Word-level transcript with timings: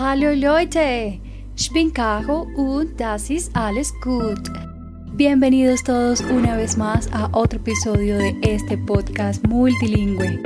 Hallo 0.00 0.32
Leute, 0.32 1.18
ich 1.56 1.72
bin 1.72 1.92
und 2.54 3.00
das 3.00 3.30
ist 3.30 3.50
alles 3.56 3.92
gut. 4.00 4.38
Bienvenidos 5.16 5.82
todos 5.82 6.20
una 6.20 6.56
vez 6.56 6.76
más 6.76 7.08
a 7.10 7.28
otro 7.32 7.58
episodio 7.58 8.16
de 8.16 8.32
este 8.42 8.78
podcast 8.78 9.44
multilingüe. 9.48 10.40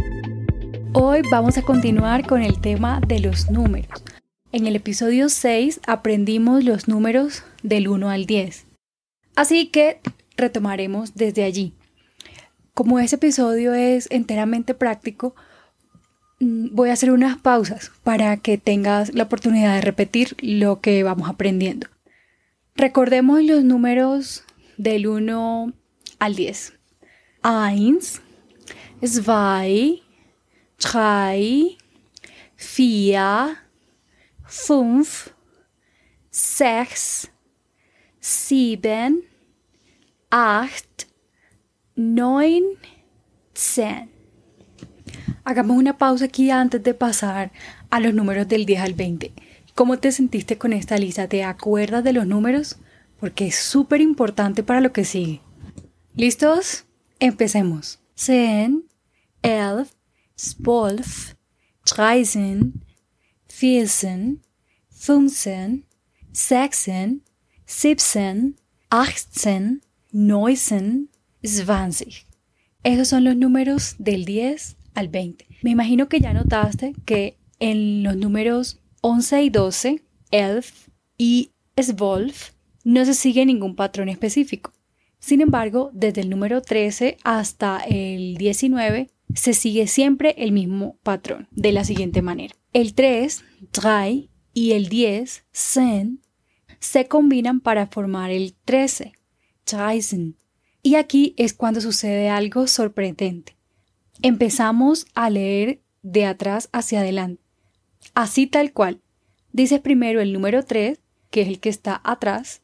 Hoy 0.95 1.21
vamos 1.30 1.59
a 1.59 1.62
continuar 1.62 2.27
con 2.27 2.41
el 2.41 2.62
tema 2.62 3.03
de 3.07 3.19
los 3.19 3.51
números. 3.51 4.03
En 4.53 4.67
el 4.67 4.74
episodio 4.74 5.28
6 5.28 5.80
aprendimos 5.87 6.64
los 6.64 6.88
números 6.88 7.42
del 7.62 7.88
1 7.88 8.08
al 8.08 8.24
10. 8.24 8.64
Así 9.37 9.66
que 9.66 10.00
retomaremos 10.38 11.14
desde 11.14 11.44
allí. 11.44 11.74
Como 12.72 12.98
este 13.00 13.16
episodio 13.16 13.74
es 13.74 14.08
enteramente 14.10 14.72
práctico, 14.72 15.34
voy 16.43 16.91
a 16.91 16.95
hacer 16.95 17.12
unas 17.12 17.38
pausas 17.38 17.93
para 18.02 18.37
que 18.37 18.59
tengas 18.59 19.15
la 19.15 19.23
oportunidad 19.25 19.77
de 19.77 19.80
repetir 19.80 20.37
lo 20.41 20.80
que 20.80 21.05
vamos 21.05 21.29
aprendiendo. 21.29 21.87
Recordemos 22.75 23.45
los 23.45 23.62
números 23.62 24.45
del 24.77 25.07
1 25.07 25.73
al 26.19 26.35
10. 26.35 26.73
1, 27.45 27.99
2, 29.01 29.23
3, 30.79 31.77
4, 32.57 33.57
5, 34.49 35.05
6, 36.30 37.30
7, 38.21 39.15
8, 40.30 41.07
9, 41.95 42.63
10. 43.55 44.12
Hagamos 45.45 45.77
una 45.77 45.98
pausa 45.98 46.27
aquí 46.27 46.51
antes 46.51 46.82
de 46.82 46.95
pasar 46.95 47.51
a 47.91 47.98
los 47.98 48.14
números 48.14 48.46
del 48.46 48.64
10 48.64 48.80
al 48.80 48.95
20. 48.95 49.32
¿Cómo 49.74 49.98
te 49.98 50.12
sentiste 50.12 50.56
con 50.56 50.73
esta 50.73 50.96
lista? 50.98 51.28
¿Te 51.28 51.42
acuerdas 51.42 52.05
de 52.05 52.12
los 52.12 52.27
números? 52.27 52.76
Porque 53.18 53.49
es 53.49 53.57
súper 53.57 54.01
importante 54.01 54.62
para 54.62 54.80
lo 54.80 54.93
que 54.93 55.04
sigue. 55.04 55.40
¿Listos? 56.15 56.84
Empecemos. 57.18 57.99
10, 58.24 58.71
11, 59.43 59.90
12, 60.59 61.37
13, 61.84 62.60
14, 62.68 62.77
15, 63.49 64.06
16, 64.06 64.38
17, 67.66 68.42
18, 70.12 71.02
19, 71.42 71.66
20. 71.66 72.27
Esos 72.84 73.08
son 73.08 73.24
los 73.24 73.36
números 73.36 73.96
del 73.98 74.24
10 74.24 74.77
al 74.94 75.08
20. 75.08 75.46
Me 75.62 75.70
imagino 75.70 76.08
que 76.08 76.20
ya 76.20 76.32
notaste 76.32 76.94
que 77.04 77.38
en 77.58 78.02
los 78.02 78.16
números 78.16 78.80
11 79.00 79.42
y 79.42 79.50
12, 79.50 80.02
elf 80.30 80.88
y 81.16 81.52
12, 81.76 82.52
no 82.84 83.04
se 83.04 83.14
sigue 83.14 83.46
ningún 83.46 83.76
patrón 83.76 84.08
específico. 84.08 84.72
Sin 85.18 85.40
embargo, 85.40 85.90
desde 85.92 86.20
el 86.20 86.30
número 86.30 86.62
13 86.62 87.16
hasta 87.22 87.78
el 87.78 88.36
19 88.36 89.08
se 89.34 89.54
sigue 89.54 89.86
siempre 89.86 90.34
el 90.38 90.52
mismo 90.52 90.98
patrón, 91.02 91.48
de 91.52 91.72
la 91.72 91.84
siguiente 91.84 92.22
manera. 92.22 92.54
El 92.72 92.94
3, 92.94 93.44
3 93.70 94.24
y 94.52 94.72
el 94.72 94.88
10, 94.88 95.44
10, 95.52 96.08
se 96.80 97.06
combinan 97.06 97.60
para 97.60 97.86
formar 97.86 98.30
el 98.30 98.54
13, 98.64 99.12
13. 99.64 100.34
Y 100.82 100.96
aquí 100.96 101.34
es 101.38 101.54
cuando 101.54 101.80
sucede 101.80 102.28
algo 102.28 102.66
sorprendente. 102.66 103.56
Empezamos 104.22 105.06
a 105.14 105.30
leer 105.30 105.82
de 106.02 106.26
atrás 106.26 106.68
hacia 106.72 107.00
adelante. 107.00 107.42
Así 108.14 108.46
tal 108.46 108.72
cual. 108.72 109.00
Dices 109.52 109.80
primero 109.80 110.20
el 110.20 110.32
número 110.32 110.64
3, 110.64 111.00
que 111.30 111.42
es 111.42 111.48
el 111.48 111.58
que 111.58 111.68
está 111.68 112.00
atrás, 112.04 112.62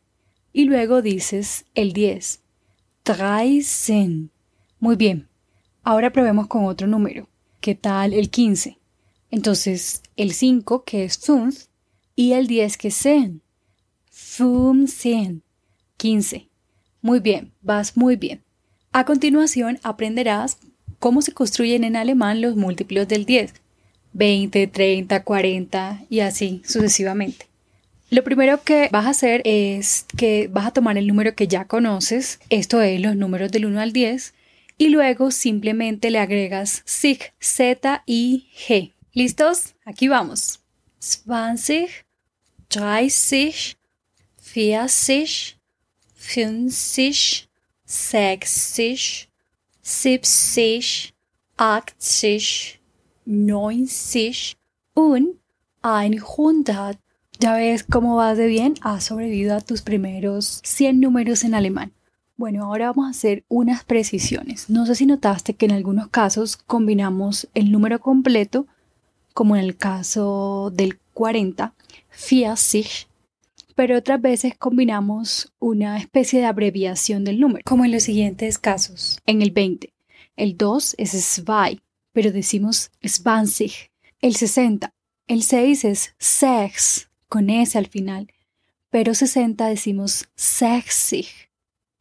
y 0.52 0.64
luego 0.64 1.02
dices 1.02 1.66
el 1.74 1.92
10. 1.92 2.42
13. 3.02 4.28
Muy 4.78 4.96
bien. 4.96 5.28
Ahora 5.82 6.12
probemos 6.12 6.46
con 6.46 6.64
otro 6.64 6.86
número. 6.86 7.28
¿Qué 7.60 7.74
tal 7.74 8.14
el 8.14 8.30
15? 8.30 8.78
Entonces, 9.30 10.02
el 10.16 10.32
5, 10.32 10.84
que 10.84 11.04
es 11.04 11.14
5, 11.14 11.50
y 12.14 12.32
el 12.32 12.46
10, 12.46 12.76
que 12.76 12.88
es 12.88 12.94
100. 12.94 13.42
15. 14.36 15.42
15. 15.96 16.48
Muy 17.02 17.20
bien, 17.20 17.52
vas 17.62 17.96
muy 17.96 18.16
bien. 18.16 18.44
A 18.92 19.04
continuación 19.04 19.78
aprenderás 19.82 20.58
cómo 20.98 21.22
se 21.22 21.32
construyen 21.32 21.84
en 21.84 21.96
alemán 21.96 22.40
los 22.40 22.56
múltiplos 22.56 23.08
del 23.08 23.24
10. 23.24 23.54
20, 24.12 24.66
30, 24.66 25.22
40 25.22 26.04
y 26.08 26.20
así 26.20 26.62
sucesivamente. 26.64 27.46
Lo 28.10 28.24
primero 28.24 28.62
que 28.62 28.88
vas 28.90 29.06
a 29.06 29.10
hacer 29.10 29.42
es 29.44 30.06
que 30.16 30.48
vas 30.48 30.66
a 30.66 30.70
tomar 30.70 30.96
el 30.96 31.06
número 31.06 31.34
que 31.34 31.46
ya 31.46 31.66
conoces, 31.66 32.40
esto 32.48 32.80
es 32.80 33.00
los 33.00 33.16
números 33.16 33.52
del 33.52 33.66
1 33.66 33.80
al 33.80 33.92
10, 33.92 34.32
y 34.78 34.88
luego 34.88 35.30
simplemente 35.30 36.10
le 36.10 36.18
agregas 36.18 36.82
sig, 36.86 37.34
z 37.38 38.02
y 38.06 38.48
g. 38.56 38.92
¿Listos? 39.12 39.74
Aquí 39.84 40.08
vamos. 40.08 40.60
20, 41.26 41.88
30, 44.52 44.86
40, 45.08 45.68
50, 46.16 47.48
60, 47.84 49.27
70, 49.88 51.14
80, 51.56 52.78
90 53.24 54.58
und 54.92 55.36
100. 55.82 56.98
Ya 57.40 57.54
ves 57.54 57.84
cómo 57.84 58.16
vas 58.16 58.36
de 58.36 58.48
bien, 58.48 58.74
has 58.82 59.04
sobrevivido 59.04 59.56
a 59.56 59.62
tus 59.62 59.80
primeros 59.80 60.60
100 60.64 61.00
números 61.00 61.42
en 61.42 61.54
alemán. 61.54 61.92
Bueno, 62.36 62.64
ahora 62.64 62.88
vamos 62.88 63.06
a 63.06 63.10
hacer 63.10 63.44
unas 63.48 63.82
precisiones. 63.84 64.68
No 64.68 64.84
sé 64.84 64.94
si 64.94 65.06
notaste 65.06 65.54
que 65.54 65.64
en 65.64 65.72
algunos 65.72 66.08
casos 66.08 66.58
combinamos 66.58 67.48
el 67.54 67.72
número 67.72 67.98
completo, 67.98 68.66
como 69.32 69.56
en 69.56 69.64
el 69.64 69.78
caso 69.78 70.70
del 70.74 70.98
40, 71.14 71.72
40, 72.10 72.68
pero 73.78 73.96
otras 73.96 74.20
veces 74.20 74.58
combinamos 74.58 75.52
una 75.60 75.98
especie 75.98 76.40
de 76.40 76.46
abreviación 76.46 77.22
del 77.22 77.38
número, 77.38 77.62
como 77.64 77.84
en 77.84 77.92
los 77.92 78.02
siguientes 78.02 78.58
casos. 78.58 79.20
En 79.24 79.40
el 79.40 79.52
20, 79.52 79.94
el 80.34 80.56
2 80.56 80.96
es 80.98 81.12
zwei, 81.12 81.80
pero 82.12 82.32
decimos 82.32 82.90
20. 83.00 83.92
El 84.20 84.34
60, 84.34 84.92
el 85.28 85.44
6 85.44 85.84
es 85.84 86.14
sex, 86.18 87.08
con 87.28 87.50
S 87.50 87.78
al 87.78 87.86
final, 87.86 88.26
pero 88.90 89.14
60 89.14 89.68
decimos 89.68 90.28
60. 90.34 91.28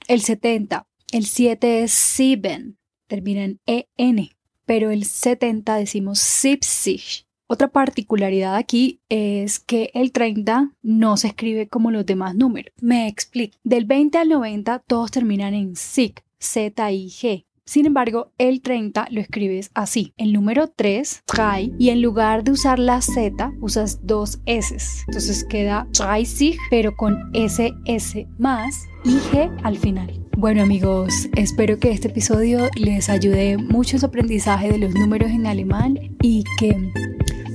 El 0.08 0.22
70, 0.22 0.88
el 1.12 1.28
7 1.28 1.84
es 1.84 1.92
sieben, 1.92 2.80
termina 3.06 3.44
en 3.44 3.60
EN, 3.68 4.32
pero 4.66 4.90
el 4.90 5.06
70 5.06 5.76
decimos 5.76 6.18
70. 6.18 7.27
Otra 7.50 7.70
particularidad 7.70 8.58
aquí 8.58 9.00
es 9.08 9.60
que 9.60 9.90
el 9.94 10.12
30 10.12 10.74
no 10.82 11.16
se 11.16 11.28
escribe 11.28 11.70
como 11.70 11.92
los 11.92 12.06
demás 12.06 12.36
números. 12.36 12.74
Me 12.82 13.08
explico. 13.08 13.58
Del 13.64 13.86
20 13.86 14.18
al 14.18 14.30
90 14.30 14.80
todos 14.80 15.12
terminan 15.12 15.54
en 15.54 15.78
SIG, 15.78 16.24
Z 16.40 16.92
y 16.92 17.08
G. 17.08 17.46
Sin 17.64 17.86
embargo, 17.86 18.32
el 18.38 18.62
30 18.62 19.08
lo 19.12 19.22
escribes 19.22 19.72
así. 19.74 20.14
El 20.18 20.34
número 20.34 20.68
3, 20.68 21.24
3, 21.26 21.72
y 21.80 21.90
en 21.90 22.02
lugar 22.02 22.44
de 22.44 22.52
usar 22.52 22.80
la 22.80 23.02
Z, 23.02 23.54
usas 23.62 24.06
dos 24.06 24.40
S. 24.46 24.76
Entonces 25.08 25.46
queda 25.46 25.88
30, 25.94 26.58
pero 26.70 26.98
con 26.98 27.30
SS 27.34 28.28
más 28.38 28.88
y 29.06 29.16
G 29.32 29.50
al 29.64 29.78
final. 29.78 30.22
Bueno 30.38 30.62
amigos, 30.62 31.30
espero 31.36 31.80
que 31.80 31.92
este 31.92 32.10
episodio 32.10 32.70
les 32.76 33.10
ayude 33.10 33.58
mucho 33.58 33.96
en 33.96 34.02
su 34.02 34.06
aprendizaje 34.06 34.72
de 34.72 34.78
los 34.78 34.94
números 34.94 35.32
en 35.32 35.48
alemán 35.48 35.98
y 36.22 36.44
que 36.60 36.78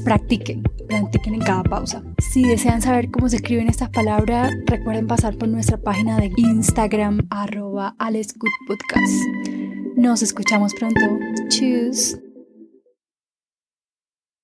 practiquen, 0.04 0.62
practiquen 0.88 1.34
en 1.34 1.40
cada 1.40 1.62
pausa. 1.62 2.02
Si 2.18 2.42
desean 2.44 2.82
saber 2.82 3.10
cómo 3.10 3.28
se 3.28 3.36
escriben 3.36 3.68
estas 3.68 3.90
palabras, 3.90 4.52
recuerden 4.66 5.06
pasar 5.06 5.36
por 5.36 5.48
nuestra 5.48 5.78
página 5.78 6.18
de 6.18 6.32
Instagram 6.36 7.26
arroba 7.30 7.94
Podcast. 8.66 9.12
Nos 9.96 10.22
escuchamos 10.22 10.72
pronto. 10.74 11.18
Tschüss. 11.48 12.18